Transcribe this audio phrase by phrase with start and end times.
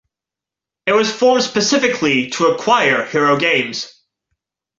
[0.87, 4.01] It was formed specifically to acquire Hero Games.